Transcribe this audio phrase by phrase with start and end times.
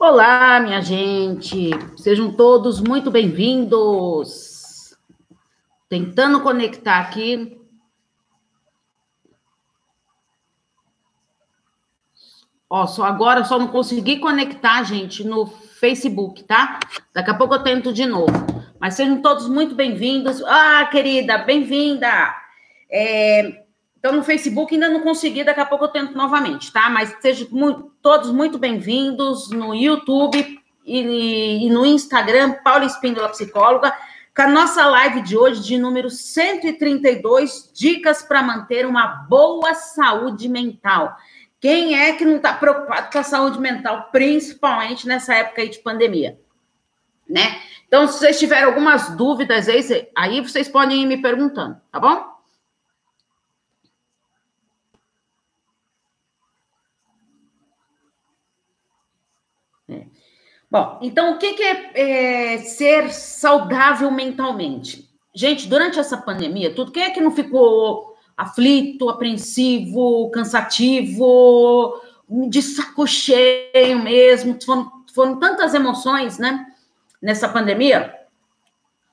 [0.00, 1.70] Olá, minha gente.
[1.96, 4.96] Sejam todos muito bem-vindos.
[5.88, 7.60] Tentando conectar aqui.
[12.70, 16.78] Ó, só agora só não consegui conectar, gente, no Facebook, tá?
[17.12, 18.32] Daqui a pouco eu tento de novo.
[18.78, 20.40] Mas sejam todos muito bem-vindos.
[20.44, 22.36] Ah, querida, bem-vinda.
[22.88, 23.64] É,
[23.98, 26.88] então, no Facebook ainda não consegui, daqui a pouco eu tento novamente, tá?
[26.88, 33.92] Mas sejam muito, todos muito bem-vindos no YouTube e, e, no Instagram, Paula Espíndola Psicóloga,
[34.34, 40.48] com a nossa live de hoje, de número 132, Dicas para manter uma boa saúde
[40.48, 41.16] mental.
[41.60, 45.80] Quem é que não está preocupado com a saúde mental, principalmente nessa época aí de
[45.80, 46.38] pandemia?
[47.28, 47.60] Né?
[47.88, 52.37] Então, se vocês tiverem algumas dúvidas aí, aí vocês podem ir me perguntando, tá bom?
[60.70, 65.08] Bom, então o que, é, é, ser saudável mentalmente?
[65.34, 72.00] Gente, durante essa pandemia, tudo, quem é que não ficou aflito, apreensivo, cansativo,
[72.50, 74.58] de saco cheio mesmo?
[74.62, 76.66] Foram, foram tantas emoções, né,
[77.20, 78.14] nessa pandemia.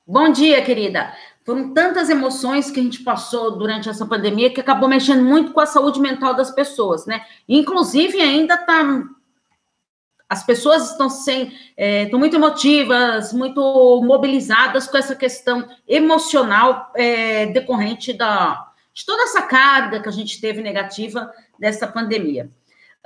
[0.06, 1.12] Bom dia, querida.
[1.44, 5.60] Foram tantas emoções que a gente passou durante essa pandemia que acabou mexendo muito com
[5.60, 7.24] a saúde mental das pessoas, né?
[7.48, 8.82] Inclusive, ainda está
[10.28, 17.46] as pessoas estão sem, é, estão muito emotivas, muito mobilizadas com essa questão emocional é,
[17.46, 22.50] decorrente da, de toda essa carga que a gente teve negativa dessa pandemia.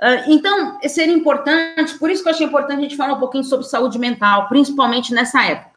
[0.01, 3.43] Uh, então, seria importante, por isso que eu achei importante a gente falar um pouquinho
[3.43, 5.71] sobre saúde mental, principalmente nessa época.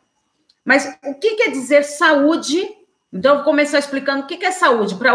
[0.64, 2.66] Mas o que quer dizer saúde?
[3.12, 5.12] Então, eu vou começar explicando o que é saúde para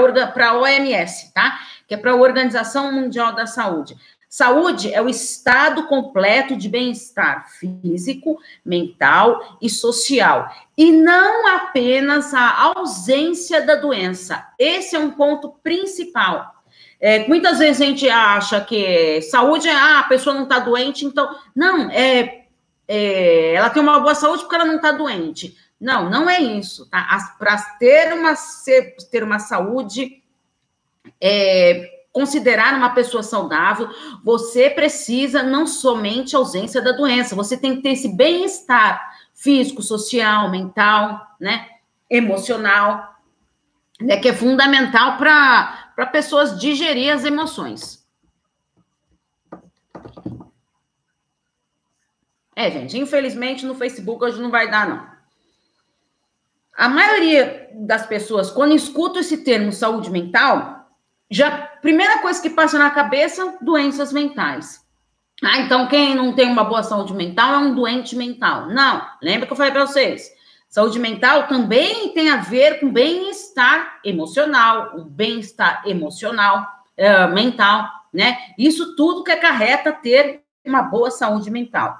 [0.50, 1.60] a OMS, tá?
[1.88, 3.98] Que é para a Organização Mundial da Saúde.
[4.30, 10.48] Saúde é o estado completo de bem-estar físico, mental e social,
[10.78, 14.48] e não apenas a ausência da doença.
[14.60, 16.54] Esse é um ponto principal.
[17.00, 21.06] É, muitas vezes a gente acha que saúde é ah, a pessoa não está doente,
[21.06, 21.36] então.
[21.56, 22.46] Não, é,
[22.88, 25.58] é, ela tem uma boa saúde porque ela não está doente.
[25.82, 26.88] Não, não é isso.
[26.88, 27.34] Tá?
[27.40, 28.36] Para ter uma,
[29.10, 30.22] ter uma saúde
[31.20, 33.90] é, considerar uma pessoa saudável,
[34.22, 40.52] você precisa não somente ausência da doença, você tem que ter esse bem-estar físico, social,
[40.52, 41.66] mental, né,
[42.10, 43.16] emocional,
[44.02, 48.06] né, que é fundamental para pessoas digerir as emoções.
[52.54, 55.08] É, gente, infelizmente no Facebook hoje não vai dar, não.
[56.74, 60.80] A maioria das pessoas, quando escuta esse termo saúde mental,
[61.30, 64.86] já primeira coisa que passa na cabeça, doenças mentais.
[65.44, 68.68] Ah, então quem não tem uma boa saúde mental é um doente mental.
[68.68, 70.30] Não, lembra que eu falei para vocês?
[70.70, 78.38] Saúde mental também tem a ver com bem-estar emocional, o bem-estar emocional, uh, mental, né?
[78.58, 81.98] Isso tudo que acarreta ter uma boa saúde mental.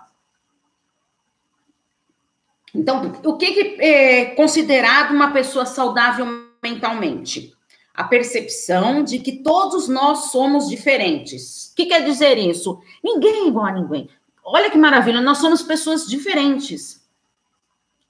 [2.76, 6.28] Então, o que, que é considerado uma pessoa saudável
[6.62, 7.58] mentalmente?
[7.94, 11.72] A percepção de que todos nós somos diferentes.
[11.72, 12.80] O que quer dizer isso?
[13.04, 14.10] Ninguém é igual a ninguém.
[14.44, 17.06] Olha que maravilha, nós somos pessoas diferentes.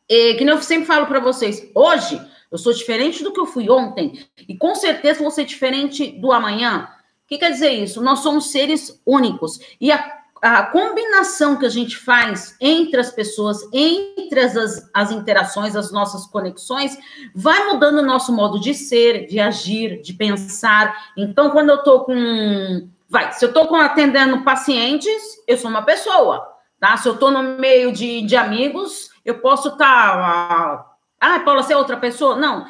[0.07, 2.19] E, que eu sempre falo para vocês, hoje
[2.51, 6.31] eu sou diferente do que eu fui ontem, e com certeza vou ser diferente do
[6.31, 6.90] amanhã.
[7.25, 8.01] O que quer dizer isso?
[8.01, 9.59] Nós somos seres únicos.
[9.79, 15.76] E a a combinação que a gente faz entre as pessoas, entre as, as interações,
[15.76, 16.98] as nossas conexões,
[17.36, 21.12] vai mudando o nosso modo de ser, de agir, de pensar.
[21.18, 22.88] Então, quando eu estou com.
[23.10, 26.48] Vai, se eu estou atendendo pacientes, eu sou uma pessoa,
[26.80, 26.96] tá?
[26.96, 30.18] Se eu estou no meio de, de amigos, eu posso estar.
[30.18, 30.86] Tá,
[31.20, 32.36] ah, Paula, você é outra pessoa?
[32.36, 32.66] Não.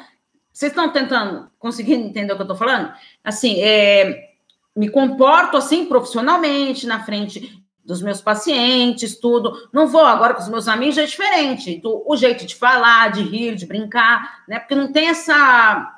[0.52, 2.92] Vocês estão tentando, conseguindo entender o que eu estou falando?
[3.22, 4.30] Assim, é
[4.74, 9.68] me comporto assim profissionalmente na frente dos meus pacientes, tudo.
[9.72, 11.80] Não vou agora com os meus amigos é diferente.
[11.80, 14.58] Do, o jeito de falar, de rir, de brincar, né?
[14.58, 15.96] Porque não tem essa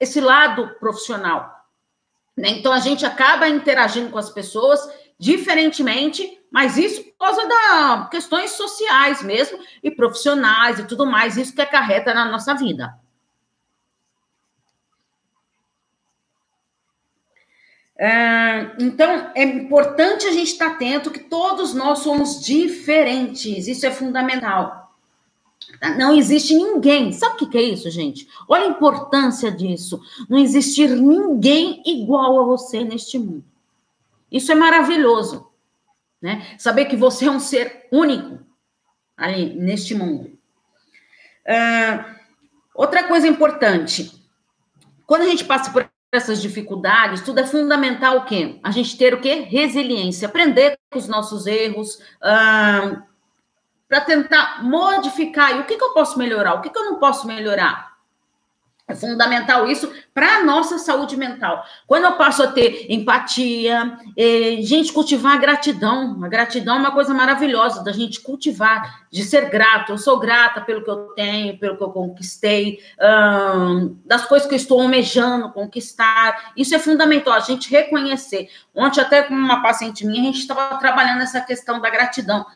[0.00, 1.66] esse lado profissional.
[2.36, 2.50] Né?
[2.50, 4.80] Então a gente acaba interagindo com as pessoas
[5.18, 11.54] diferentemente, mas isso por causa das questões sociais mesmo e profissionais e tudo mais, isso
[11.54, 12.94] que acarreta na nossa vida.
[18.78, 24.88] Então, é importante a gente estar atento que todos nós somos diferentes, isso é fundamental.
[25.96, 27.12] Não existe ninguém.
[27.12, 28.28] Sabe o que é isso, gente?
[28.48, 30.00] Olha a importância disso.
[30.28, 33.44] Não existir ninguém igual a você neste mundo.
[34.30, 35.46] Isso é maravilhoso.
[36.20, 36.56] né?
[36.58, 38.40] Saber que você é um ser único
[39.16, 40.38] ali neste mundo.
[41.46, 42.14] Uh,
[42.74, 44.12] outra coisa importante,
[45.06, 48.58] quando a gente passa por essas dificuldades, tudo é fundamental o quê?
[48.62, 49.46] A gente ter o quê?
[49.48, 53.02] Resiliência, aprender com os nossos erros, uh,
[53.86, 55.56] para tentar modificar.
[55.56, 56.54] E o que, que eu posso melhorar?
[56.54, 57.87] O que, que eu não posso melhorar?
[58.88, 61.62] É fundamental isso para a nossa saúde mental.
[61.86, 66.18] Quando eu passo a ter empatia, eh, gente, cultivar a gratidão.
[66.24, 69.92] A gratidão é uma coisa maravilhosa da gente cultivar, de ser grato.
[69.92, 72.78] Eu sou grata pelo que eu tenho, pelo que eu conquistei,
[74.06, 76.52] das coisas que eu estou almejando conquistar.
[76.56, 78.48] Isso é fundamental, a gente reconhecer.
[78.74, 82.46] Ontem, até com uma paciente minha, a gente estava trabalhando essa questão da gratidão.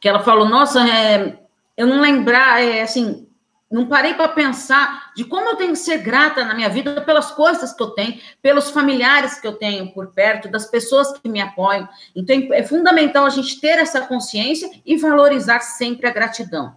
[0.00, 1.40] Que ela falou, nossa, é,
[1.76, 3.28] eu não lembrar, é, assim,
[3.70, 7.30] não parei para pensar de como eu tenho que ser grata na minha vida pelas
[7.30, 11.40] coisas que eu tenho, pelos familiares que eu tenho por perto, das pessoas que me
[11.40, 11.88] apoiam.
[12.14, 16.76] Então é fundamental a gente ter essa consciência e valorizar sempre a gratidão.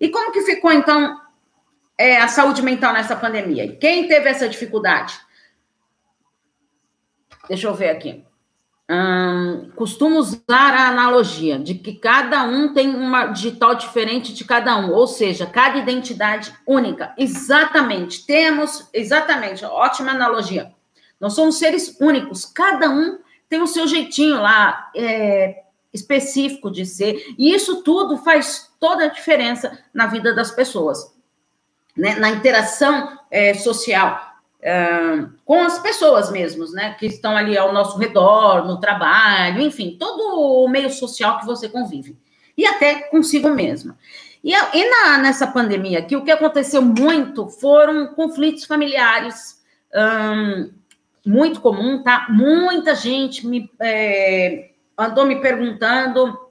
[0.00, 1.20] E como que ficou então
[1.98, 3.76] é, a saúde mental nessa pandemia?
[3.76, 5.18] Quem teve essa dificuldade?
[7.48, 8.27] Deixa eu ver aqui.
[8.90, 14.78] Hum, costumo usar a analogia de que cada um tem uma digital diferente de cada
[14.78, 17.12] um, ou seja, cada identidade única.
[17.18, 20.72] Exatamente, temos, exatamente, ótima analogia.
[21.20, 27.34] Nós somos seres únicos, cada um tem o seu jeitinho lá é, específico de ser,
[27.36, 31.14] e isso tudo faz toda a diferença na vida das pessoas,
[31.94, 32.14] né?
[32.14, 34.27] na interação é, social
[35.44, 40.64] com as pessoas mesmos, né, que estão ali ao nosso redor, no trabalho, enfim, todo
[40.64, 42.16] o meio social que você convive,
[42.56, 43.96] e até consigo mesma.
[44.42, 49.62] E, e na, nessa pandemia aqui, o que aconteceu muito foram conflitos familiares,
[51.24, 52.26] muito comum, tá?
[52.28, 56.48] Muita gente me é, andou me perguntando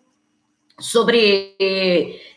[0.80, 1.56] sobre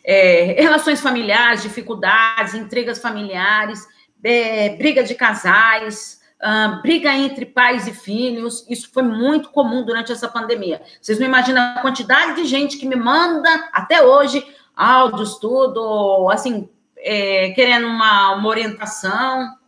[0.03, 3.87] é, relações familiares, dificuldades, intrigas familiares
[4.23, 8.67] é, briga de casais, uh, briga entre pais e filhos.
[8.69, 10.83] Isso foi muito comum durante essa pandemia.
[11.01, 14.45] Vocês não imaginam a quantidade de gente que me manda até hoje
[14.75, 19.59] áudios, tudo, assim, é, querendo uma, uma orientação.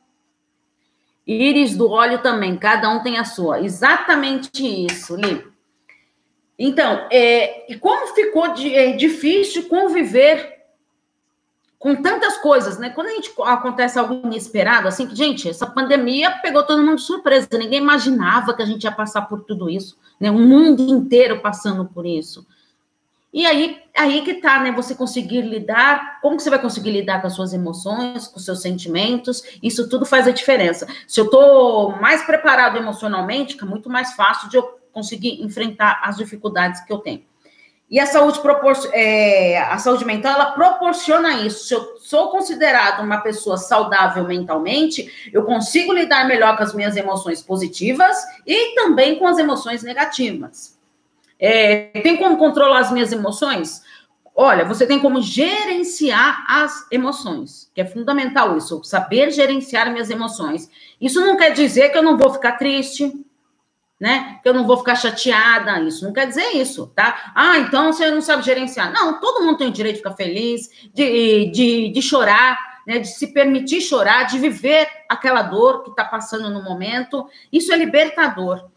[1.26, 3.60] Íris do óleo também, cada um tem a sua.
[3.60, 4.50] Exatamente
[4.86, 5.46] isso, Li.
[6.58, 10.61] Então, é, e como ficou de, é, difícil conviver
[11.82, 12.90] com tantas coisas, né?
[12.90, 17.02] Quando a gente acontece algo inesperado, assim, que, gente, essa pandemia pegou todo mundo de
[17.02, 20.30] surpresa, ninguém imaginava que a gente ia passar por tudo isso, né?
[20.30, 22.46] O mundo inteiro passando por isso.
[23.32, 24.70] E aí, aí que tá, né?
[24.70, 28.44] Você conseguir lidar, como que você vai conseguir lidar com as suas emoções, com os
[28.44, 29.42] seus sentimentos?
[29.60, 30.86] Isso tudo faz a diferença.
[31.08, 36.16] Se eu tô mais preparado emocionalmente, fica muito mais fácil de eu conseguir enfrentar as
[36.16, 37.24] dificuldades que eu tenho.
[37.92, 38.40] E a saúde,
[38.94, 41.66] é, a saúde mental, ela proporciona isso.
[41.66, 46.96] Se eu sou considerado uma pessoa saudável mentalmente, eu consigo lidar melhor com as minhas
[46.96, 48.16] emoções positivas
[48.46, 50.78] e também com as emoções negativas.
[51.38, 53.82] É, tem como controlar as minhas emoções?
[54.34, 60.70] Olha, você tem como gerenciar as emoções, que é fundamental isso, saber gerenciar minhas emoções.
[60.98, 63.12] Isso não quer dizer que eu não vou ficar triste,
[64.02, 64.40] né?
[64.42, 67.30] Que eu não vou ficar chateada, isso não quer dizer isso, tá?
[67.36, 68.92] Ah, então você não sabe gerenciar.
[68.92, 72.98] Não, todo mundo tem o direito de ficar feliz, de, de, de chorar, né?
[72.98, 77.28] De se permitir chorar, de viver aquela dor que está passando no momento.
[77.52, 78.68] Isso é libertador.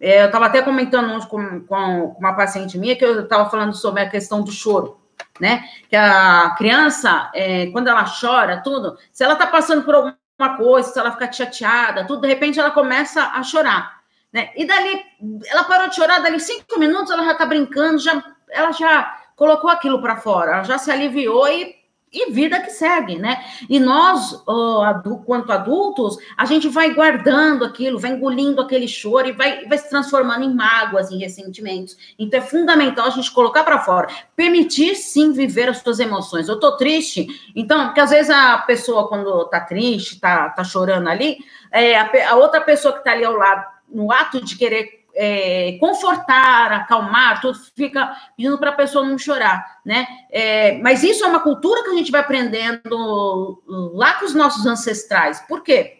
[0.00, 4.02] É, eu estava até comentando com, com uma paciente minha que eu estava falando sobre
[4.02, 5.00] a questão do choro,
[5.40, 5.64] né?
[5.88, 10.92] Que a criança, é, quando ela chora, tudo, se ela está passando por alguma coisa,
[10.92, 13.99] se ela fica chateada, tudo, de repente ela começa a chorar.
[14.32, 14.50] Né?
[14.56, 15.02] E dali,
[15.48, 19.70] ela parou de chorar, dali cinco minutos ela já está brincando, já, ela já colocou
[19.70, 21.74] aquilo para fora, ela já se aliviou e,
[22.12, 23.42] e vida que segue, né?
[23.68, 29.28] E nós, oh, adu quanto adultos, a gente vai guardando aquilo, vai engolindo aquele choro
[29.28, 31.96] e vai, vai se transformando em mágoas, em ressentimentos.
[32.16, 36.48] Então é fundamental a gente colocar para fora, permitir sim viver as suas emoções.
[36.48, 41.08] Eu tô triste, então, porque às vezes a pessoa, quando tá triste, tá, tá chorando
[41.08, 41.38] ali,
[41.72, 45.76] é, a, a outra pessoa que tá ali ao lado no ato de querer é,
[45.80, 50.06] confortar, acalmar, tudo fica pedindo para a pessoa não chorar, né?
[50.30, 53.62] É, mas isso é uma cultura que a gente vai aprendendo
[53.94, 55.40] lá com os nossos ancestrais.
[55.40, 55.99] Por quê?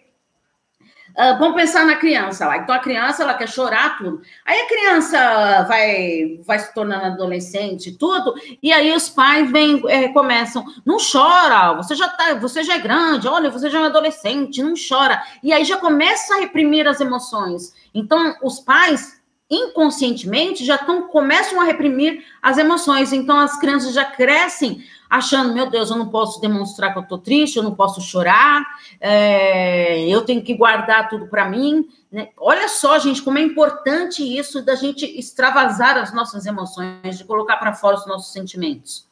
[1.20, 2.56] Uh, vamos pensar na criança lá.
[2.56, 4.22] Então a criança ela quer chorar tudo.
[4.42, 10.08] Aí a criança vai vai se tornando adolescente tudo e aí os pais vêm é,
[10.08, 11.74] começam não chora.
[11.74, 13.28] Você já tá você já é grande.
[13.28, 14.62] Olha você já é adolescente.
[14.62, 15.22] Não chora.
[15.42, 17.74] E aí já começa a reprimir as emoções.
[17.92, 23.12] Então os pais inconscientemente já tão, começam a reprimir as emoções.
[23.12, 27.18] Então as crianças já crescem achando, meu Deus, eu não posso demonstrar que eu estou
[27.18, 28.64] triste, eu não posso chorar,
[29.00, 31.88] é, eu tenho que guardar tudo para mim.
[32.12, 32.28] Né?
[32.36, 37.56] Olha só, gente, como é importante isso da gente extravasar as nossas emoções, de colocar
[37.56, 39.08] para fora os nossos sentimentos.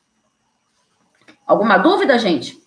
[1.45, 2.63] Alguma dúvida, gente?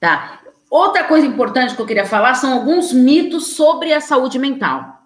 [0.00, 0.40] Tá.
[0.70, 5.01] Outra coisa importante que eu queria falar são alguns mitos sobre a saúde mental.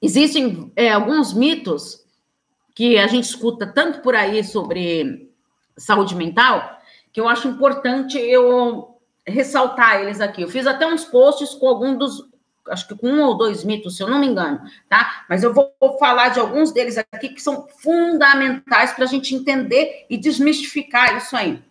[0.00, 2.04] Existem é, alguns mitos
[2.74, 5.28] que a gente escuta tanto por aí sobre
[5.76, 6.78] saúde mental
[7.12, 10.42] que eu acho importante eu ressaltar eles aqui.
[10.42, 12.28] Eu fiz até uns posts com algum dos,
[12.68, 15.24] acho que com um ou dois mitos, se eu não me engano, tá?
[15.28, 20.06] Mas eu vou falar de alguns deles aqui que são fundamentais para a gente entender
[20.08, 21.62] e desmistificar isso aí.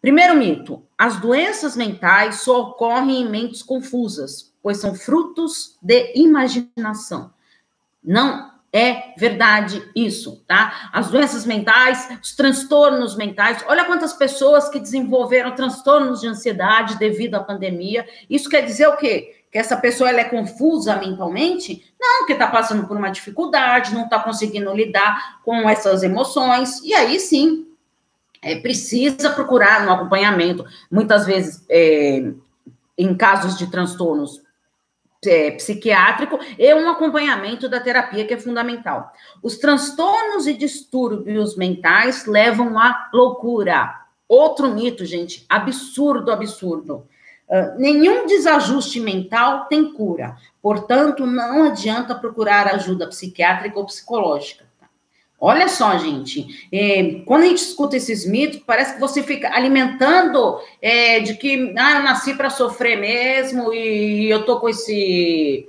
[0.00, 7.35] Primeiro mito: as doenças mentais só ocorrem em mentes confusas, pois são frutos de imaginação.
[8.06, 10.90] Não é verdade isso, tá?
[10.92, 17.36] As doenças mentais, os transtornos mentais, olha quantas pessoas que desenvolveram transtornos de ansiedade devido
[17.36, 18.06] à pandemia.
[18.28, 19.42] Isso quer dizer o quê?
[19.50, 21.90] Que essa pessoa ela é confusa mentalmente?
[21.98, 26.92] Não, que está passando por uma dificuldade, não está conseguindo lidar com essas emoções, e
[26.92, 27.66] aí sim
[28.42, 32.30] é, precisa procurar um acompanhamento, muitas vezes é,
[32.98, 34.45] em casos de transtornos
[35.26, 39.12] é, psiquiátrico e um acompanhamento da terapia que é fundamental.
[39.42, 43.94] Os transtornos e distúrbios mentais levam à loucura.
[44.28, 47.06] Outro mito, gente, absurdo, absurdo.
[47.48, 54.65] Uh, nenhum desajuste mental tem cura, portanto, não adianta procurar ajuda psiquiátrica ou psicológica.
[55.38, 60.58] Olha só, gente, é, quando a gente escuta esses mitos, parece que você fica alimentando
[60.80, 65.68] é, de que ah, eu nasci para sofrer mesmo e eu tô com esse,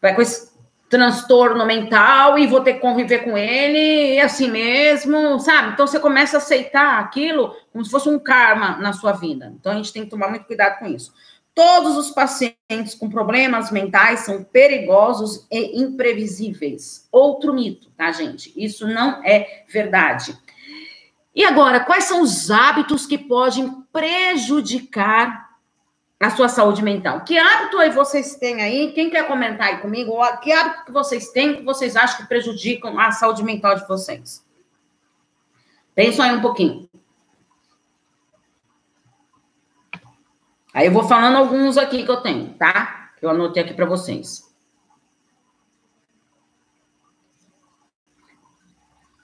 [0.00, 0.56] com esse
[0.88, 5.72] transtorno mental e vou ter que conviver com ele e assim mesmo, sabe?
[5.72, 9.52] Então você começa a aceitar aquilo como se fosse um karma na sua vida.
[9.58, 11.12] Então a gente tem que tomar muito cuidado com isso.
[11.56, 17.08] Todos os pacientes com problemas mentais são perigosos e imprevisíveis.
[17.10, 18.52] Outro mito, tá, gente?
[18.54, 20.36] Isso não é verdade.
[21.34, 25.48] E agora, quais são os hábitos que podem prejudicar
[26.20, 27.22] a sua saúde mental?
[27.22, 28.92] Que hábito aí vocês têm aí?
[28.92, 30.14] Quem quer comentar aí comigo?
[30.42, 34.44] Que hábito que vocês têm que vocês acham que prejudicam a saúde mental de vocês?
[35.94, 36.86] Pensem aí um pouquinho.
[40.76, 43.12] Aí eu vou falando alguns aqui que eu tenho, tá?
[43.18, 44.42] Que eu anotei aqui para vocês.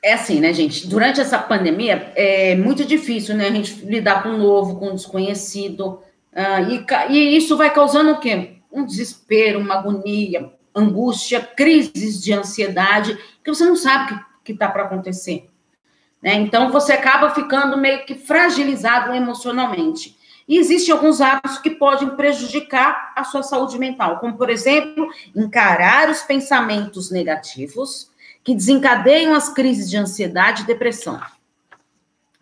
[0.03, 0.87] É assim, né, gente?
[0.87, 4.95] Durante essa pandemia é muito difícil, né, a gente lidar com o novo, com o
[4.95, 6.01] desconhecido.
[6.33, 6.71] Uh,
[7.11, 8.57] e, e isso vai causando o quê?
[8.73, 14.71] Um desespero, uma agonia, angústia, crises de ansiedade, que você não sabe o que está
[14.71, 15.51] para acontecer.
[16.23, 16.33] Né?
[16.33, 20.17] Então, você acaba ficando meio que fragilizado emocionalmente.
[20.49, 26.11] E existem alguns hábitos que podem prejudicar a sua saúde mental, como, por exemplo, encarar
[26.11, 28.11] os pensamentos negativos
[28.43, 31.21] que desencadeiam as crises de ansiedade e depressão.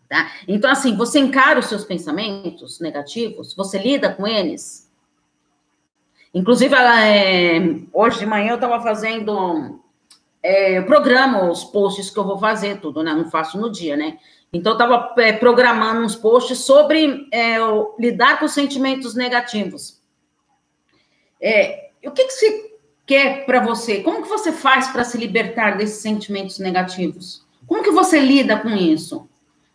[0.08, 0.30] Tá?
[0.48, 4.90] Então, assim, você encara os seus pensamentos negativos, você lida com eles.
[6.34, 7.58] Inclusive, é,
[7.92, 9.80] hoje de manhã eu estava fazendo.
[10.42, 13.12] É, eu programo os posts que eu vou fazer, tudo, né?
[13.12, 14.18] Não faço no dia, né?
[14.52, 17.56] Então, eu estava é, programando uns posts sobre é,
[17.98, 20.00] lidar com sentimentos negativos.
[21.40, 22.70] É, o que, que se
[23.06, 24.02] quer para você?
[24.02, 27.46] Como que você faz para se libertar desses sentimentos negativos?
[27.66, 29.28] Como que você lida com isso?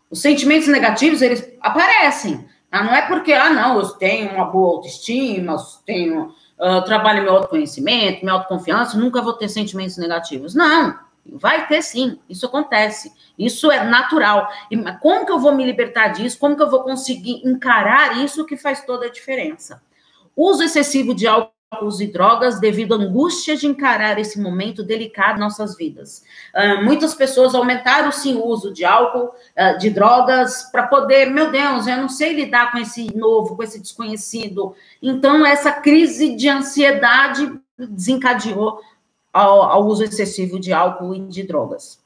[0.09, 2.45] Os sentimentos negativos, eles aparecem.
[2.69, 2.83] Tá?
[2.83, 7.33] Não é porque, ah, não, eu tenho uma boa autoestima, eu tenho, uh, trabalho meu
[7.33, 10.53] autoconhecimento, minha autoconfiança, nunca vou ter sentimentos negativos.
[10.53, 11.04] Não.
[11.27, 13.11] Vai ter sim, isso acontece.
[13.37, 14.47] Isso é natural.
[14.69, 16.37] E como que eu vou me libertar disso?
[16.37, 19.81] Como que eu vou conseguir encarar isso que faz toda a diferença?
[20.35, 21.55] Uso excessivo de álcool
[21.99, 26.23] e drogas devido à angústia de encarar esse momento delicado em nossas vidas.
[26.53, 31.51] Uh, muitas pessoas aumentaram sim o uso de álcool, uh, de drogas, para poder, meu
[31.51, 34.73] Deus, eu não sei lidar com esse novo, com esse desconhecido.
[35.01, 38.79] Então, essa crise de ansiedade desencadeou
[39.35, 41.99] ao, ao uso excessivo de álcool e de drogas.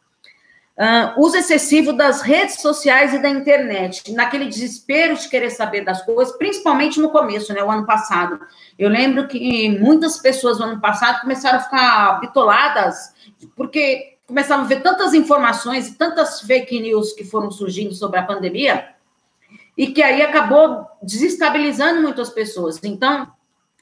[0.75, 6.01] Uh, uso excessivo das redes sociais e da internet, naquele desespero de querer saber das
[6.03, 8.39] coisas, principalmente no começo, né, o ano passado.
[8.79, 13.13] Eu lembro que muitas pessoas no ano passado começaram a ficar bitoladas,
[13.55, 18.23] porque começavam a ver tantas informações e tantas fake news que foram surgindo sobre a
[18.23, 18.87] pandemia,
[19.77, 22.79] e que aí acabou desestabilizando muitas pessoas.
[22.83, 23.27] Então,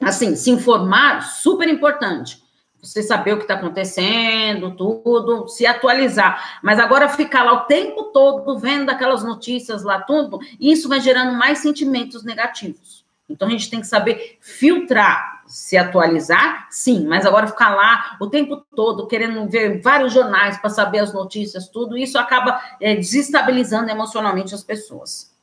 [0.01, 2.46] assim, se informar, super importante.
[2.82, 6.60] Você saber o que está acontecendo, tudo, se atualizar.
[6.62, 11.34] Mas agora ficar lá o tempo todo vendo aquelas notícias lá, tudo, isso vai gerando
[11.34, 13.06] mais sentimentos negativos.
[13.30, 18.28] Então a gente tem que saber filtrar, se atualizar, sim, mas agora ficar lá o
[18.28, 23.90] tempo todo querendo ver vários jornais para saber as notícias, tudo isso acaba é, desestabilizando
[23.90, 25.37] emocionalmente as pessoas.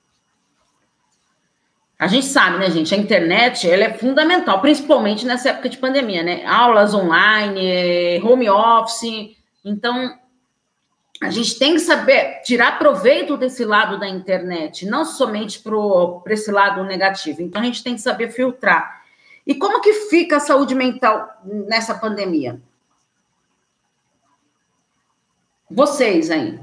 [1.98, 2.94] A gente sabe, né, gente?
[2.94, 6.44] A internet ela é fundamental, principalmente nessa época de pandemia, né?
[6.44, 9.36] Aulas online, home office.
[9.64, 10.18] Então,
[11.22, 16.50] a gente tem que saber tirar proveito desse lado da internet, não somente para esse
[16.50, 17.40] lado negativo.
[17.40, 19.02] Então, a gente tem que saber filtrar.
[19.46, 22.60] E como que fica a saúde mental nessa pandemia?
[25.70, 26.58] Vocês aí.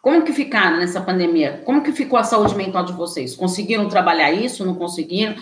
[0.00, 1.62] Como que ficaram nessa pandemia?
[1.64, 3.34] Como que ficou a saúde mental de vocês?
[3.34, 4.64] Conseguiram trabalhar isso?
[4.64, 5.34] Não conseguiram?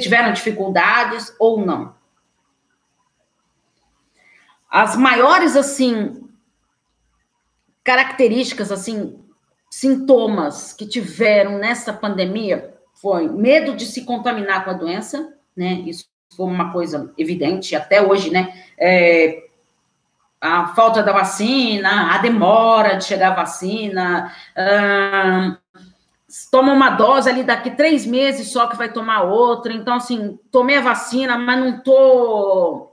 [0.00, 1.94] Tiveram dificuldades ou não?
[4.70, 6.28] As maiores, assim,
[7.82, 9.18] características, assim,
[9.70, 15.82] sintomas que tiveram nessa pandemia foi medo de se contaminar com a doença, né?
[15.86, 18.64] Isso foi uma coisa evidente até hoje, né?
[18.78, 19.44] É,
[20.42, 24.34] a falta da vacina, a demora de chegar a vacina,
[26.50, 29.72] toma uma dose ali daqui três meses só que vai tomar outra.
[29.72, 32.90] Então, assim, tomei a vacina, mas não tô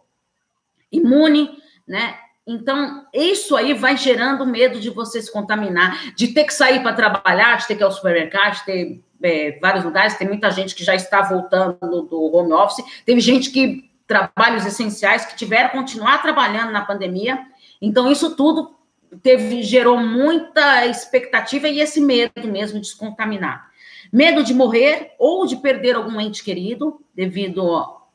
[0.91, 1.49] imune,
[1.87, 2.15] né?
[2.45, 6.93] Então, isso aí vai gerando medo de você se contaminar, de ter que sair para
[6.93, 10.17] trabalhar, de ter que ir ao supermercado, de ter é, vários lugares.
[10.17, 12.83] Tem muita gente que já está voltando do home office.
[13.05, 17.37] Teve gente que trabalhos essenciais que tiveram continuar trabalhando na pandemia.
[17.79, 18.75] Então, isso tudo
[19.21, 23.69] teve, gerou muita expectativa e esse medo mesmo de se contaminar.
[24.11, 27.61] Medo de morrer ou de perder algum ente querido devido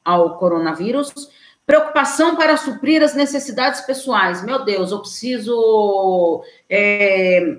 [0.05, 1.12] ao coronavírus.
[1.64, 4.45] Preocupação para suprir as necessidades pessoais.
[4.45, 7.57] Meu Deus, eu preciso é,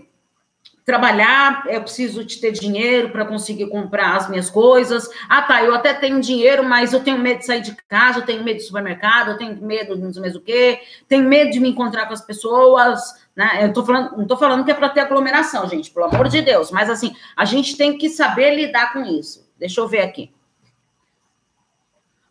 [0.85, 5.09] trabalhar, eu preciso de ter dinheiro para conseguir comprar as minhas coisas.
[5.27, 8.25] Ah, tá, eu até tenho dinheiro, mas eu tenho medo de sair de casa, eu
[8.25, 11.59] tenho medo de supermercado, eu tenho medo de não sei o quê, tenho medo de
[11.59, 13.01] me encontrar com as pessoas,
[13.35, 13.65] né?
[13.65, 16.41] Eu tô falando, não tô falando que é para ter aglomeração, gente, pelo amor de
[16.43, 19.43] Deus, mas assim, a gente tem que saber lidar com isso.
[19.57, 20.31] Deixa eu ver aqui.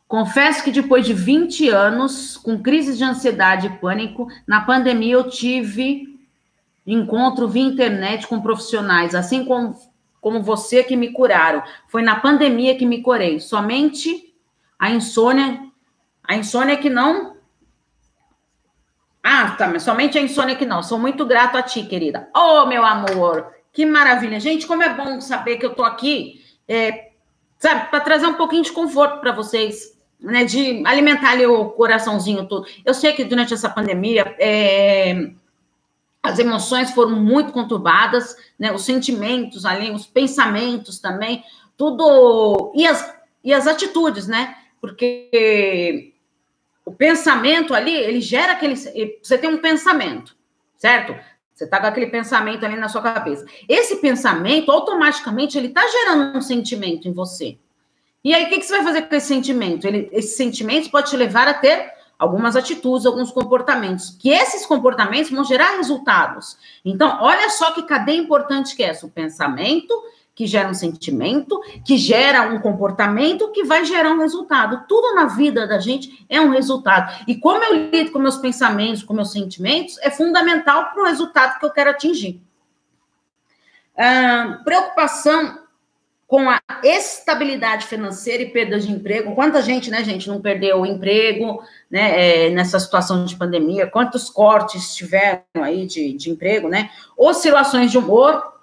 [0.06, 5.28] Confesso que depois de 20 anos, com crises de ansiedade e pânico, na pandemia eu
[5.28, 6.13] tive
[6.86, 9.74] encontro via internet com profissionais, assim como,
[10.20, 11.62] como você que me curaram.
[11.88, 13.40] Foi na pandemia que me curei.
[13.40, 14.34] Somente
[14.78, 15.60] a insônia,
[16.22, 17.36] a insônia que não.
[19.22, 20.82] Ah, tá, mas somente a insônia que não.
[20.82, 22.28] Sou muito grato a ti, querida.
[22.36, 24.38] Oh, meu amor, que maravilha.
[24.38, 27.12] Gente, como é bom saber que eu tô aqui, é,
[27.58, 29.94] sabe, para trazer um pouquinho de conforto para vocês.
[30.20, 32.66] Né, de alimentar ali o coraçãozinho todo.
[32.82, 35.32] Eu sei que durante essa pandemia é,
[36.24, 38.72] as emoções foram muito conturbadas, né?
[38.72, 41.44] Os sentimentos ali, os pensamentos também,
[41.76, 44.56] tudo e as, e as atitudes, né?
[44.80, 46.14] Porque
[46.82, 48.74] o pensamento ali, ele gera aquele.
[48.74, 50.34] Você tem um pensamento,
[50.78, 51.14] certo?
[51.54, 53.44] Você está com aquele pensamento ali na sua cabeça.
[53.68, 57.58] Esse pensamento, automaticamente, ele está gerando um sentimento em você.
[58.24, 59.86] E aí, o que, que você vai fazer com esse sentimento?
[59.86, 65.30] Ele, esse sentimento pode te levar a ter algumas atitudes, alguns comportamentos, que esses comportamentos
[65.30, 66.56] vão gerar resultados.
[66.84, 69.92] Então, olha só que cadeia importante que é essa, o pensamento,
[70.34, 74.84] que gera um sentimento, que gera um comportamento, que vai gerar um resultado.
[74.88, 77.24] Tudo na vida da gente é um resultado.
[77.28, 81.58] E como eu lido com meus pensamentos, com meus sentimentos, é fundamental para o resultado
[81.58, 82.42] que eu quero atingir.
[83.96, 85.63] Uh, preocupação
[86.26, 89.34] com a estabilidade financeira e perda de emprego.
[89.34, 93.86] Quanta gente, né, gente, não perdeu o emprego, né, é, nessa situação de pandemia?
[93.86, 96.90] Quantos cortes tiveram aí de, de emprego, né?
[97.16, 98.54] Oscilações de humor,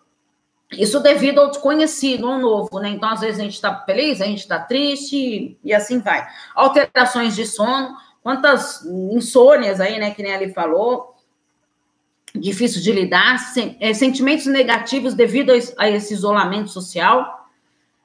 [0.71, 2.89] isso devido ao desconhecido, ao novo, né?
[2.89, 6.25] Então, às vezes a gente está feliz, a gente está triste e assim vai.
[6.55, 11.15] Alterações de sono, quantas insônias aí, né, que nem ali falou,
[12.33, 13.37] difícil de lidar,
[13.79, 17.40] é, sentimentos negativos devido a esse isolamento social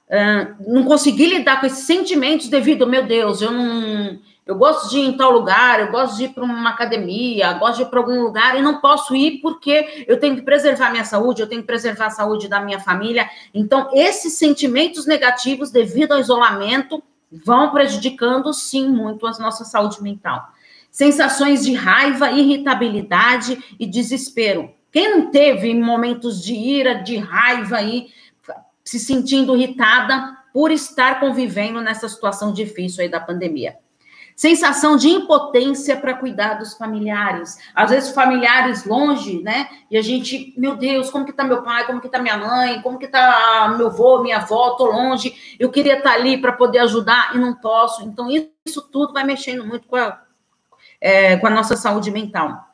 [0.08, 4.18] uh, não consegui lidar com esses sentimentos devido, meu Deus, eu não.
[4.44, 7.78] Eu gosto de ir em tal lugar, eu gosto de ir para uma academia, gosto
[7.78, 11.04] de ir para algum lugar e não posso ir porque eu tenho que preservar minha
[11.04, 13.28] saúde, eu tenho que preservar a saúde da minha família.
[13.52, 17.02] Então, esses sentimentos negativos devido ao isolamento
[17.44, 20.48] vão prejudicando, sim, muito a nossa saúde mental.
[20.92, 24.70] Sensações de raiva, irritabilidade e desespero.
[24.92, 28.08] Quem não teve momentos de ira, de raiva aí,
[28.87, 33.77] se sentindo irritada por estar convivendo nessa situação difícil aí da pandemia.
[34.35, 37.59] Sensação de impotência para cuidar dos familiares.
[37.75, 39.68] Às vezes familiares longe, né?
[39.90, 41.87] E a gente, meu Deus, como que tá meu pai?
[41.87, 42.81] Como que tá minha mãe?
[42.83, 44.77] Como que tá meu avô, minha avó?
[44.77, 45.57] Tô longe.
[45.59, 48.05] Eu queria estar tá ali para poder ajudar e não posso.
[48.05, 50.20] Então isso tudo vai mexendo muito com a,
[51.01, 52.65] é, com a nossa saúde mental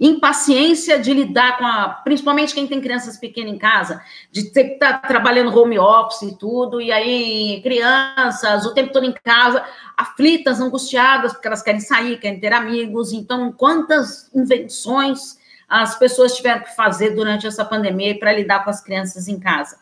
[0.00, 2.00] impaciência de lidar com a.
[2.02, 6.22] Principalmente quem tem crianças pequenas em casa, de ter que estar tá trabalhando home office
[6.22, 9.62] e tudo, e aí crianças o tempo todo em casa,
[9.96, 13.12] aflitas, angustiadas, porque elas querem sair, querem ter amigos.
[13.12, 18.80] Então, quantas invenções as pessoas tiveram que fazer durante essa pandemia para lidar com as
[18.80, 19.78] crianças em casa?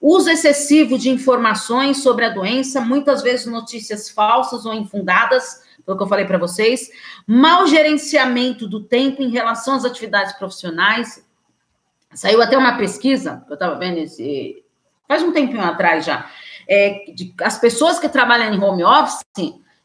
[0.00, 5.96] Uso excessivo de informações sobre a doença, muitas vezes notícias falsas ou infundadas foi o
[5.96, 6.90] que eu falei para vocês.
[7.26, 11.26] Mau gerenciamento do tempo em relação às atividades profissionais.
[12.12, 14.62] Saiu até uma pesquisa, eu estava vendo esse,
[15.06, 16.30] faz um tempinho atrás já,
[16.68, 19.22] é, de, as pessoas que trabalham em home office,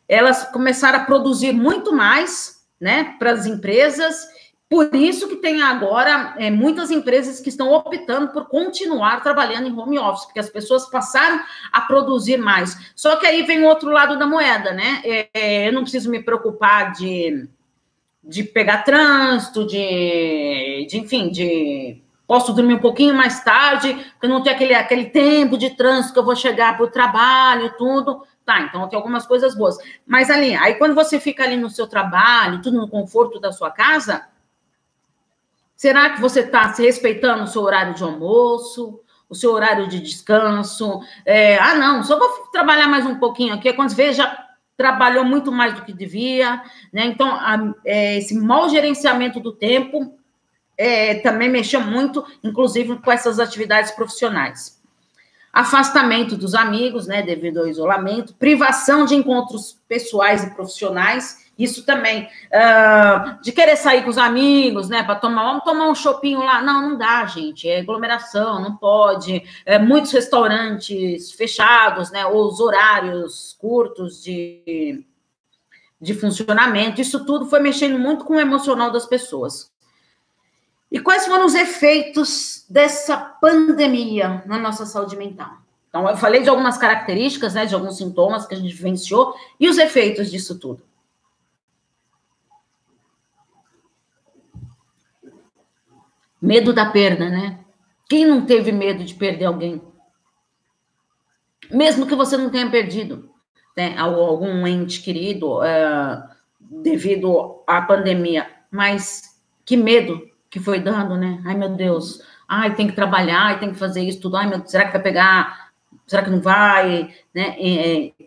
[0.08, 4.28] elas começaram a produzir muito mais, né, para as empresas
[4.74, 9.78] por isso que tem agora é, muitas empresas que estão optando por continuar trabalhando em
[9.78, 11.40] home office, porque as pessoas passaram
[11.72, 12.76] a produzir mais.
[12.96, 15.00] Só que aí vem o outro lado da moeda, né?
[15.06, 17.48] É, é eu não preciso me preocupar de,
[18.24, 24.42] de pegar trânsito, de, de enfim, de posso dormir um pouquinho mais tarde, porque não
[24.42, 28.24] tem aquele, aquele tempo de trânsito que eu vou chegar para o trabalho, tudo.
[28.44, 29.78] Tá, então tem algumas coisas boas.
[30.04, 33.70] Mas ali, aí quando você fica ali no seu trabalho, tudo no conforto da sua
[33.70, 34.33] casa,
[35.84, 40.00] Será que você está se respeitando o seu horário de almoço, o seu horário de
[40.00, 41.02] descanso?
[41.26, 43.74] É, ah, não, só vou trabalhar mais um pouquinho aqui.
[43.74, 47.04] Quando você vê, já trabalhou muito mais do que devia, né?
[47.08, 50.18] Então, a, é, esse mau gerenciamento do tempo
[50.78, 54.82] é, também mexeu muito, inclusive com essas atividades profissionais.
[55.52, 62.24] Afastamento dos amigos, né, devido ao isolamento, privação de encontros pessoais e profissionais, isso também,
[62.24, 66.62] uh, de querer sair com os amigos, né, para tomar, vamos tomar um chopinho lá.
[66.62, 69.44] Não, não dá, gente, é aglomeração, não pode.
[69.66, 75.06] É, muitos restaurantes fechados, né, ou os horários curtos de,
[76.02, 79.72] de funcionamento, isso tudo foi mexendo muito com o emocional das pessoas.
[80.92, 85.58] E quais foram os efeitos dessa pandemia na nossa saúde mental?
[85.90, 89.70] Então, eu falei de algumas características, né, de alguns sintomas que a gente vivenciou, e
[89.70, 90.82] os efeitos disso tudo.
[96.44, 97.60] Medo da perda, né?
[98.10, 99.82] Quem não teve medo de perder alguém?
[101.72, 103.30] Mesmo que você não tenha perdido
[103.78, 106.22] né, algum ente querido uh,
[106.60, 111.42] devido à pandemia, mas que medo que foi dando, né?
[111.46, 114.86] Ai, meu Deus, ai, tem que trabalhar, tem que fazer isso tudo, ai, meu, será
[114.86, 115.72] que vai pegar?
[116.06, 117.16] Será que não vai?
[117.34, 117.56] Né?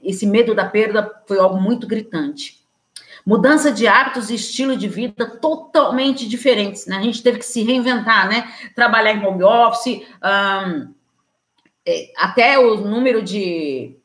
[0.02, 2.65] Esse medo da perda foi algo muito gritante.
[3.26, 6.98] Mudança de hábitos e estilo de vida totalmente diferentes, né?
[6.98, 8.48] A gente teve que se reinventar, né?
[8.72, 10.94] Trabalhar em home office, um,
[11.84, 13.96] é, até o número de,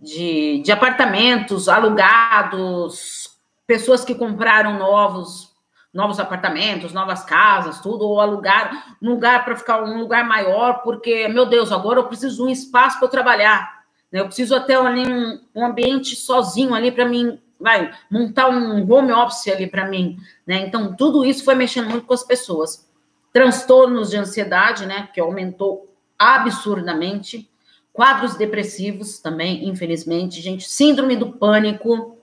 [0.00, 5.48] de, de apartamentos alugados, pessoas que compraram novos
[5.92, 11.26] novos apartamentos, novas casas, tudo, ou alugar um lugar para ficar um lugar maior, porque,
[11.28, 13.82] meu Deus, agora eu preciso de um espaço para trabalhar.
[14.12, 14.20] Né?
[14.20, 19.12] Eu preciso até ali um, um ambiente sozinho ali para mim vai montar um home
[19.12, 20.16] office ali para mim,
[20.46, 20.60] né?
[20.60, 22.88] Então, tudo isso foi mexendo muito com as pessoas.
[23.32, 27.50] Transtornos de ansiedade, né, que aumentou absurdamente.
[27.92, 30.68] Quadros depressivos também, infelizmente, gente.
[30.68, 32.18] Síndrome do pânico.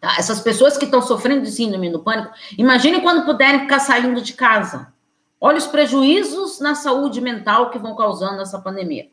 [0.00, 0.14] Tá?
[0.18, 4.34] Essas pessoas que estão sofrendo de síndrome do pânico, imagine quando puderem ficar saindo de
[4.34, 4.92] casa.
[5.40, 9.08] Olha os prejuízos na saúde mental que vão causando essa pandemia.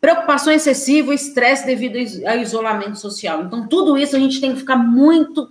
[0.00, 3.42] Preocupação excessiva, estresse devido ao isolamento social.
[3.42, 5.50] Então, tudo isso a gente tem que ficar muito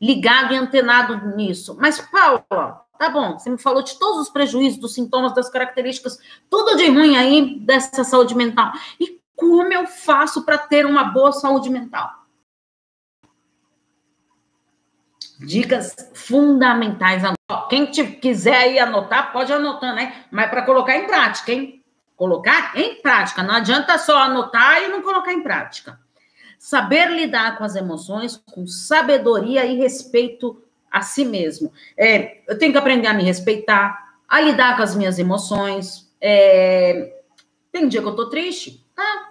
[0.00, 1.76] ligado e antenado nisso.
[1.78, 2.44] Mas, Paula,
[2.98, 6.88] tá bom, você me falou de todos os prejuízos, dos sintomas, das características, tudo de
[6.88, 8.72] ruim aí dessa saúde mental.
[8.98, 12.10] E como eu faço para ter uma boa saúde mental?
[15.40, 17.22] Dicas fundamentais.
[17.68, 20.24] Quem quiser aí anotar, pode anotar, né?
[20.30, 21.81] Mas para colocar em prática, hein?
[22.22, 23.42] Colocar em prática.
[23.42, 25.98] Não adianta só anotar e não colocar em prática.
[26.56, 31.72] Saber lidar com as emoções com sabedoria e respeito a si mesmo.
[31.98, 36.08] É, eu tenho que aprender a me respeitar, a lidar com as minhas emoções.
[36.20, 37.12] É,
[37.72, 39.30] tem dia que eu tô triste, tá?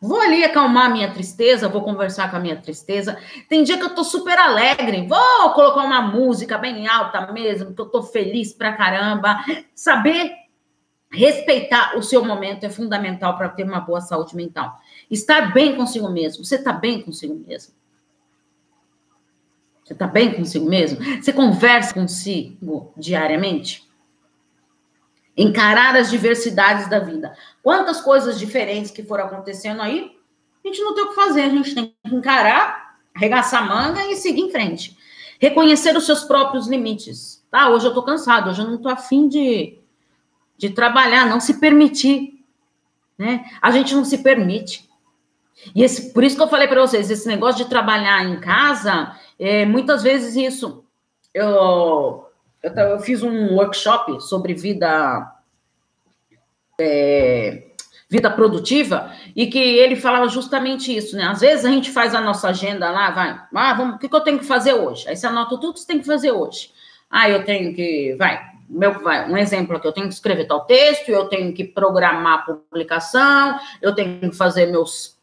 [0.00, 3.18] Vou ali acalmar minha tristeza, vou conversar com a minha tristeza.
[3.48, 7.80] Tem dia que eu tô super alegre, vou colocar uma música bem alta mesmo, que
[7.80, 9.44] eu tô feliz pra caramba.
[9.74, 10.43] Saber
[11.14, 14.80] Respeitar o seu momento é fundamental para ter uma boa saúde mental.
[15.08, 16.44] Estar bem consigo mesmo.
[16.44, 17.72] Você está bem consigo mesmo?
[19.84, 20.98] Você está bem consigo mesmo?
[21.22, 23.88] Você conversa consigo diariamente?
[25.36, 27.36] Encarar as diversidades da vida.
[27.62, 30.16] Quantas coisas diferentes que foram acontecendo aí,
[30.64, 34.04] a gente não tem o que fazer, a gente tem que encarar, arregaçar a manga
[34.06, 34.96] e seguir em frente.
[35.38, 37.44] Reconhecer os seus próprios limites.
[37.50, 39.78] Tá, hoje eu estou cansado, hoje eu não estou afim de
[40.56, 42.44] de trabalhar, não se permitir.
[43.18, 43.44] Né?
[43.60, 44.88] A gente não se permite.
[45.74, 49.16] E esse, por isso que eu falei para vocês, esse negócio de trabalhar em casa,
[49.38, 50.84] é, muitas vezes isso.
[51.32, 52.26] Eu,
[52.62, 55.32] eu, eu, fiz um workshop sobre vida.
[56.78, 57.70] É,
[58.08, 61.24] vida produtiva, e que ele falava justamente isso, né?
[61.24, 64.14] Às vezes a gente faz a nossa agenda lá, vai, ah, vamos, o que, que
[64.14, 65.08] eu tenho que fazer hoje?
[65.08, 66.70] Aí você anota tudo que você tem que fazer hoje.
[67.10, 68.92] Ah, eu tenho que, vai, meu,
[69.28, 73.58] um exemplo aqui, eu tenho que escrever tal texto, eu tenho que programar a publicação,
[73.80, 75.18] eu tenho que fazer meus,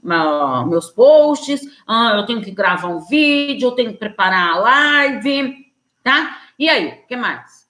[0.67, 5.73] meus posts, ah, eu tenho que gravar um vídeo, eu tenho que preparar a live,
[6.03, 6.37] tá?
[6.57, 7.61] E aí, o que mais?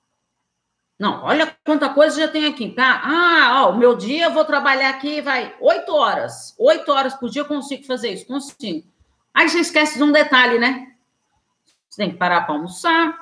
[0.99, 3.01] Não, olha quanta coisa já tem aqui, tá?
[3.03, 6.53] Ah, o meu dia eu vou trabalhar aqui, vai, oito horas.
[6.59, 8.87] Oito horas por dia eu consigo fazer isso, consigo.
[9.33, 10.91] Aí você esquece de um detalhe, né?
[11.89, 13.17] Você tem que parar para almoçar,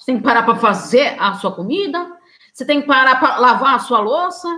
[0.00, 2.10] você tem que parar para fazer a sua comida,
[2.54, 4.48] você tem que parar para lavar a sua louça,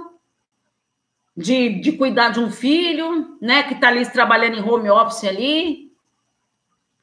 [1.37, 5.91] de, de cuidar de um filho, né, que está ali trabalhando em home office ali.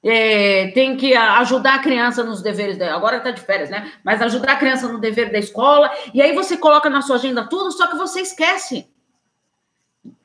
[0.02, 2.95] É, tem que ajudar a criança nos deveres dela.
[2.95, 3.91] Agora está de férias, né?
[4.02, 5.91] Mas ajudar a criança no dever da escola.
[6.13, 8.89] E aí você coloca na sua agenda tudo, só que você esquece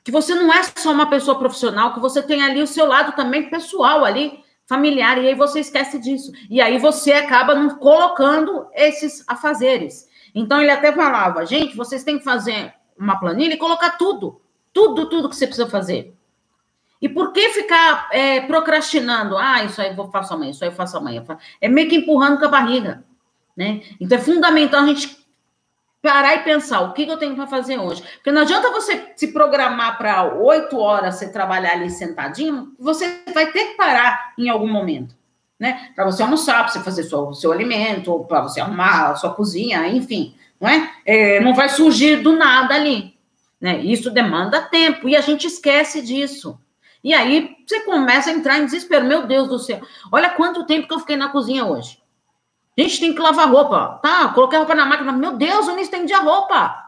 [0.04, 3.16] que você não é só uma pessoa profissional, que você tem ali o seu lado
[3.16, 6.32] também pessoal ali familiar, e aí você esquece disso.
[6.48, 10.08] E aí você acaba não colocando esses afazeres.
[10.34, 14.40] Então ele até falava, gente, vocês têm que fazer uma planilha e colocar tudo,
[14.72, 16.14] tudo, tudo que você precisa fazer.
[17.00, 19.36] E por que ficar é, procrastinando?
[19.36, 21.22] Ah, isso aí eu faço amanhã, isso aí eu faço amanhã.
[21.60, 23.04] É meio que empurrando com a barriga,
[23.56, 23.82] né?
[24.00, 25.23] Então é fundamental a gente
[26.04, 28.02] parar e pensar o que, eu tenho para fazer hoje.
[28.16, 33.50] Porque não adianta você se programar para oito horas você trabalhar ali sentadinho, você vai
[33.50, 35.16] ter que parar em algum momento.
[35.58, 35.88] Né?
[35.96, 39.88] Para você almoçar, para você fazer seu, seu alimento, para você arrumar a sua cozinha,
[39.88, 40.90] enfim, não é?
[41.06, 41.40] é?
[41.40, 43.14] Não vai surgir do nada ali.
[43.58, 43.78] Né?
[43.78, 46.60] Isso demanda tempo e a gente esquece disso.
[47.02, 49.06] E aí você começa a entrar em desespero.
[49.06, 49.80] Meu Deus do céu,
[50.12, 51.98] olha quanto tempo que eu fiquei na cozinha hoje.
[52.76, 54.00] Gente tem que lavar roupa.
[54.02, 55.12] Tá, coloquei a roupa na máquina.
[55.12, 56.84] Meu Deus, eu nem estendi a roupa.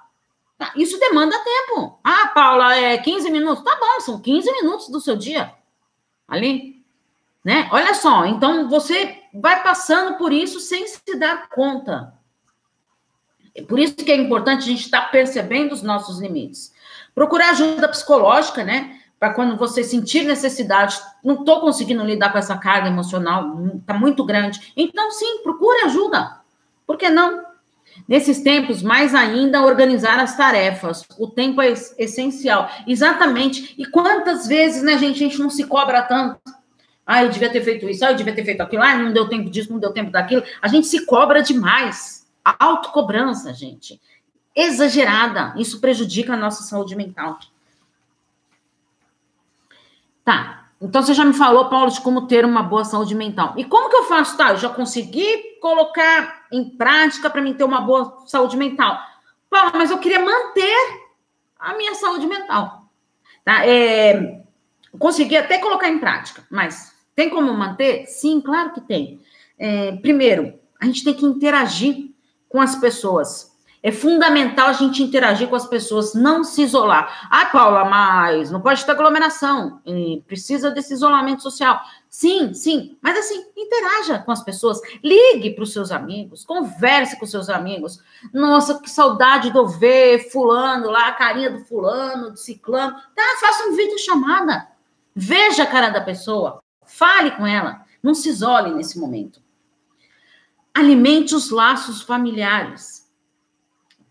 [0.59, 1.99] Tá, isso demanda tempo.
[2.03, 3.63] Ah, Paula, é 15 minutos.
[3.63, 5.53] Tá bom, são 15 minutos do seu dia.
[6.27, 6.85] Ali.
[7.45, 7.69] Né?
[7.71, 12.13] Olha só, então você vai passando por isso sem se dar conta.
[13.55, 16.75] É por isso que é importante a gente estar tá percebendo os nossos limites.
[17.15, 19.01] Procurar ajuda psicológica, né?
[19.19, 24.25] Para quando você sentir necessidade, não estou conseguindo lidar com essa carga emocional, está muito
[24.25, 24.73] grande.
[24.77, 26.41] Então, sim, procure ajuda.
[26.87, 27.45] Por que não?
[28.07, 31.05] Nesses tempos, mais ainda, organizar as tarefas.
[31.19, 32.71] O tempo é essencial.
[32.87, 33.75] Exatamente.
[33.79, 36.39] E quantas vezes, né, gente, a gente não se cobra tanto?
[37.07, 39.29] Ah, eu devia ter feito isso, ah, eu devia ter feito aquilo, ah, não deu
[39.29, 40.43] tempo disso, não deu tempo daquilo.
[40.61, 42.27] A gente se cobra demais.
[42.45, 44.01] Autocobrança, gente,
[44.55, 45.55] exagerada.
[45.57, 47.39] Isso prejudica a nossa saúde mental.
[50.27, 50.71] Tá.
[50.83, 53.55] Então você já me falou, Paulo, de como ter uma boa saúde mental.
[53.57, 54.37] E como que eu faço?
[54.37, 58.99] Tá, eu já consegui colocar em prática para mim ter uma boa saúde mental.
[59.49, 60.75] Paulo, mas eu queria manter
[61.59, 62.91] a minha saúde mental.
[63.45, 63.65] Tá?
[63.65, 64.43] É,
[64.99, 68.07] consegui até colocar em prática, mas tem como manter?
[68.07, 69.21] Sim, claro que tem.
[69.57, 72.11] É, primeiro, a gente tem que interagir
[72.49, 73.56] com as pessoas.
[73.87, 77.29] É fundamental a gente interagir com as pessoas, não se isolar.
[77.31, 79.81] Ah, Paula, mas não pode ter aglomeração,
[80.27, 81.81] precisa desse isolamento social.
[82.11, 87.27] Sim, sim, mas assim, interaja com as pessoas, ligue para os seus amigos, converse com
[87.27, 88.01] seus amigos.
[88.35, 92.93] Nossa, que saudade de eu ver fulano lá, a carinha do fulano, do ciclano.
[93.15, 94.67] Tá, faça um vídeo chamada.
[95.15, 99.41] Veja a cara da pessoa, fale com ela, não se isole nesse momento.
[100.75, 102.96] Alimente os laços familiares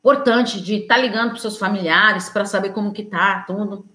[0.05, 3.87] importante de estar tá ligando para seus familiares para saber como que tá tudo.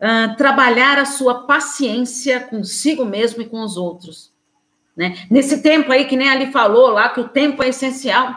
[0.00, 4.32] Uh, trabalhar a sua paciência consigo mesmo e com os outros.
[4.96, 5.26] Né?
[5.28, 8.32] Nesse tempo aí, que nem ali falou lá, que o tempo é essencial.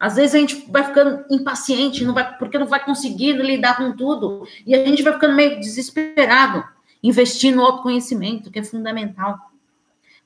[0.00, 3.94] Às vezes a gente vai ficando impaciente, não vai, porque não vai conseguindo lidar com
[3.94, 4.46] tudo.
[4.66, 6.64] E a gente vai ficando meio desesperado.
[7.02, 9.38] Investir no autoconhecimento, que é fundamental.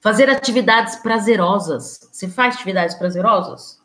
[0.00, 2.08] Fazer atividades prazerosas.
[2.12, 3.82] Você faz atividades prazerosas?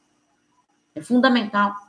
[0.93, 1.86] É fundamental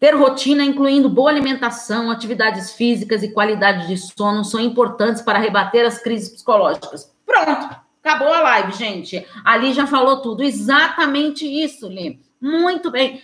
[0.00, 5.84] Ter rotina, incluindo boa alimentação, atividades físicas e qualidade de sono, são importantes para rebater
[5.84, 7.12] as crises psicológicas.
[7.26, 9.26] Pronto, acabou a live, gente.
[9.44, 10.44] Ali já falou tudo.
[10.44, 12.16] Exatamente isso, Lê.
[12.40, 13.20] Muito bem.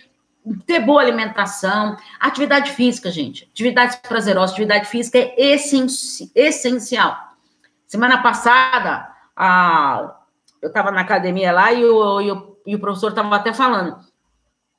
[0.67, 3.49] Ter boa alimentação, atividade física, gente.
[3.53, 5.57] Atividades prazerosas, atividade física é
[6.35, 7.17] essencial.
[7.87, 10.13] Semana passada, a,
[10.61, 13.97] eu estava na academia lá e o, e o, e o professor estava até falando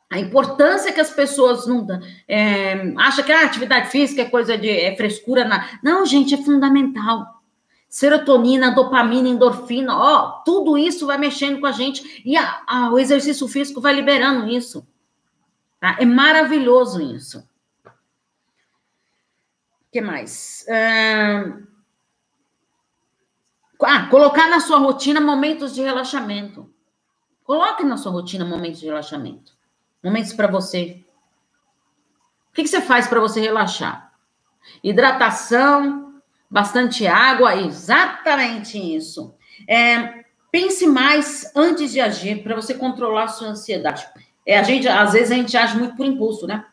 [0.08, 1.86] a importância que as pessoas não
[2.28, 5.44] é, acham que a ah, atividade física é coisa de é frescura.
[5.44, 5.78] Na...
[5.82, 7.42] Não, gente, é fundamental.
[7.88, 12.98] Serotonina, dopamina, endorfina, ó, tudo isso vai mexendo com a gente e a, a, o
[12.98, 14.86] exercício físico vai liberando isso.
[15.80, 15.96] Tá?
[15.98, 17.38] É maravilhoso isso.
[17.86, 17.90] O
[19.90, 20.64] que mais?
[23.82, 26.72] Ah, colocar na sua rotina momentos de relaxamento.
[27.42, 29.55] Coloque na sua rotina momentos de relaxamento.
[30.06, 31.04] Momentos para você.
[32.50, 34.12] O que, que você faz para você relaxar?
[34.80, 39.34] Hidratação, bastante água, exatamente isso.
[39.68, 44.06] É, pense mais antes de agir para você controlar a sua ansiedade.
[44.46, 46.64] É, a gente, às vezes, a gente age muito por impulso, né?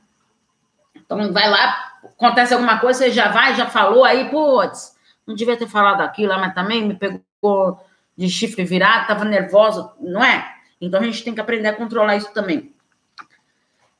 [0.95, 5.57] Então, vai lá, acontece alguma coisa, você já vai, já falou, aí, putz, não devia
[5.57, 7.83] ter falado aquilo, mas também me pegou
[8.15, 10.53] de chifre virado, estava nervosa, não é?
[10.79, 12.72] Então, a gente tem que aprender a controlar isso também.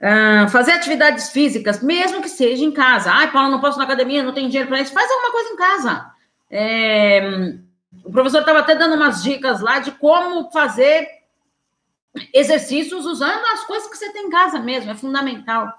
[0.04, 3.10] Uh, fazer atividades físicas, mesmo que seja em casa.
[3.10, 4.92] Ai, Paulo, não posso na academia, não tenho dinheiro para isso.
[4.92, 6.12] Faz alguma coisa em casa.
[6.52, 7.56] É,
[8.04, 11.08] o professor estava até dando umas dicas lá de como fazer
[12.34, 14.92] exercícios usando as coisas que você tem em casa mesmo.
[14.92, 15.72] É fundamental.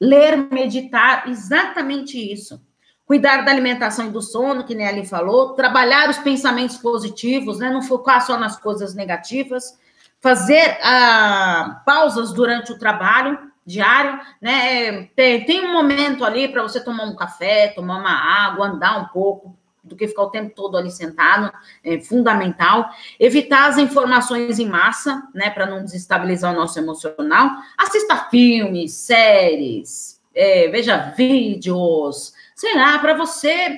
[0.00, 2.58] Ler, meditar, exatamente isso.
[3.04, 5.52] Cuidar da alimentação e do sono, que nem ali falou.
[5.52, 7.68] Trabalhar os pensamentos positivos, né?
[7.68, 9.78] Não focar só nas coisas negativas.
[10.18, 15.08] Fazer ah, pausas durante o trabalho diário, né?
[15.16, 19.06] Tem, tem um momento ali para você tomar um café, tomar uma água, andar um
[19.06, 21.52] pouco, do que ficar o tempo todo ali sentado,
[21.82, 22.90] é fundamental.
[23.18, 27.50] Evitar as informações em massa, né, para não desestabilizar o nosso emocional.
[27.78, 33.76] Assista filmes, séries, é, veja vídeos, sei lá, para você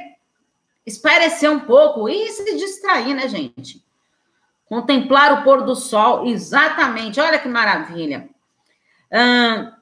[0.84, 3.84] espairecer um pouco e se distrair, né, gente?
[4.66, 7.20] Contemplar o pôr do sol, exatamente.
[7.20, 8.28] Olha que maravilha.
[9.12, 9.72] Hum,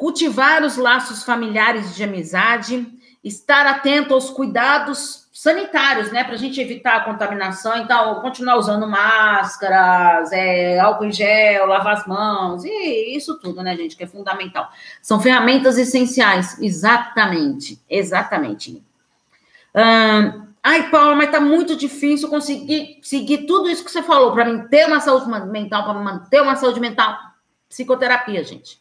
[0.00, 2.86] cultivar os laços familiares de amizade,
[3.22, 7.76] estar atento aos cuidados sanitários, né, para a gente evitar a contaminação.
[7.76, 13.76] Então, continuar usando máscaras, é, álcool em gel, lavar as mãos, e isso tudo, né,
[13.76, 14.70] gente, que é fundamental.
[15.02, 18.82] São ferramentas essenciais, exatamente, exatamente.
[19.74, 24.46] Hum, ai, Paula, mas tá muito difícil conseguir seguir tudo isso que você falou para
[24.46, 27.18] mim ter uma saúde mental, para manter uma saúde mental.
[27.68, 28.80] Psicoterapia, gente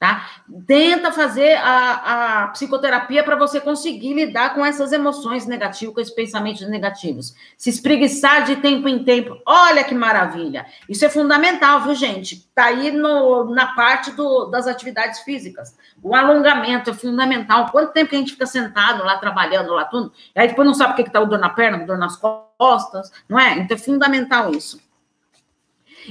[0.00, 0.30] tá?
[0.66, 6.14] Tenta fazer a, a psicoterapia para você conseguir lidar com essas emoções negativas, com esses
[6.14, 7.34] pensamentos negativos.
[7.54, 10.64] Se espreguiçar de tempo em tempo, olha que maravilha.
[10.88, 12.48] Isso é fundamental, viu, gente?
[12.54, 15.76] Tá aí no, na parte do, das atividades físicas.
[16.02, 17.68] O alongamento é fundamental.
[17.70, 20.74] Quanto tempo que a gente fica sentado lá, trabalhando lá, tudo, e aí depois não
[20.74, 23.58] sabe o que, que tá o dor na perna, dor nas costas, não é?
[23.58, 24.80] Então é fundamental isso.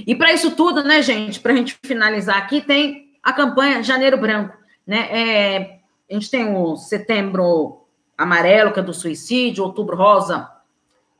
[0.06, 4.18] E para isso tudo, né, gente, para a gente finalizar aqui, tem a campanha Janeiro
[4.18, 4.56] Branco,
[4.86, 5.08] né?
[5.10, 5.80] É,
[6.10, 7.86] a gente tem o setembro
[8.18, 10.50] amarelo, que é do suicídio, outubro rosa,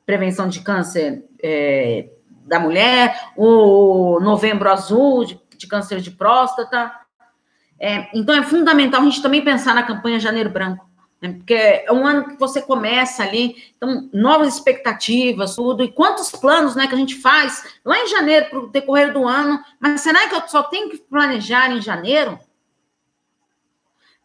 [0.05, 2.11] prevenção de câncer é,
[2.45, 6.93] da mulher, o novembro azul, de, de câncer de próstata.
[7.79, 10.90] É, então, é fundamental a gente também pensar na campanha Janeiro Branco,
[11.21, 11.33] né?
[11.35, 16.75] porque é um ano que você começa ali, então, novas expectativas, tudo, e quantos planos
[16.75, 20.29] né, que a gente faz lá em janeiro, para o decorrer do ano, mas será
[20.29, 22.39] que eu só tenho que planejar em janeiro?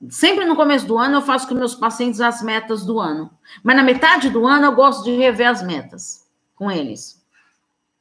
[0.10, 3.32] Sempre no começo do ano eu faço com meus pacientes as metas do ano.
[3.64, 7.24] Mas na metade do ano eu gosto de rever as metas com eles.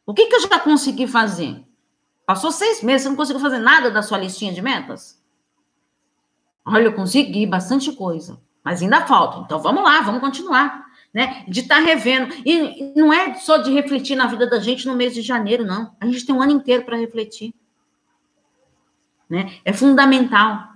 [0.04, 1.64] O que, que eu já consegui fazer?
[2.26, 5.22] Passou seis meses, você não conseguiu fazer nada da sua listinha de metas?
[6.64, 9.40] Olha, eu consegui bastante coisa, mas ainda falta.
[9.44, 10.84] Então vamos lá, vamos continuar.
[11.12, 11.44] Né?
[11.46, 12.34] De estar tá revendo.
[12.44, 15.94] E não é só de refletir na vida da gente no mês de janeiro, não.
[16.00, 17.54] A gente tem um ano inteiro para refletir.
[19.28, 19.52] Né?
[19.64, 20.74] É fundamental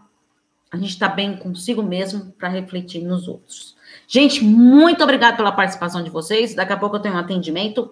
[0.70, 3.76] a gente estar tá bem consigo mesmo para refletir nos outros.
[4.06, 6.54] Gente, muito obrigada pela participação de vocês.
[6.54, 7.90] Daqui a pouco eu tenho um atendimento.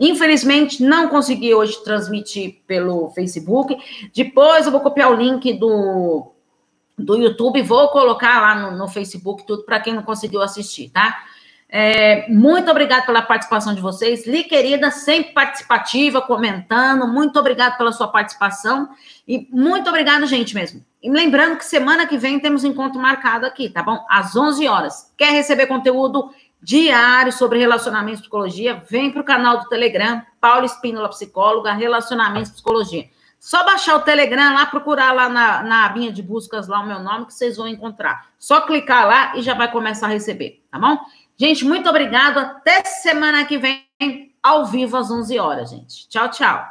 [0.00, 3.76] Infelizmente, não consegui hoje transmitir pelo Facebook.
[4.12, 6.33] Depois eu vou copiar o link do,
[6.98, 11.24] do YouTube vou colocar lá no, no Facebook tudo para quem não conseguiu assistir, tá?
[11.76, 14.28] É, muito obrigada pela participação de vocês.
[14.28, 17.04] Li, querida, sempre participativa, comentando.
[17.08, 18.90] Muito obrigada pela sua participação.
[19.26, 20.84] E muito obrigado, gente, mesmo.
[21.02, 24.06] E lembrando que semana que vem temos encontro marcado aqui, tá bom?
[24.08, 25.12] Às 11 horas.
[25.18, 26.30] Quer receber conteúdo
[26.62, 28.80] diário sobre relacionamento e psicologia?
[28.88, 33.08] Vem para o canal do Telegram, Paula Espínola Psicóloga, Relacionamento e Psicologia.
[33.44, 36.98] Só baixar o Telegram lá, procurar lá na, na abinha de buscas lá o meu
[36.98, 38.30] nome que vocês vão encontrar.
[38.38, 40.96] Só clicar lá e já vai começar a receber, tá bom?
[41.36, 42.38] Gente, muito obrigado.
[42.38, 43.84] Até semana que vem,
[44.42, 46.08] ao vivo às 11 horas, gente.
[46.08, 46.66] Tchau, tchau.